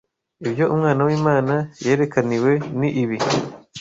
[0.47, 1.55] Ibyo Umwana w’Imana
[1.85, 3.17] yerekaniwe ni ibi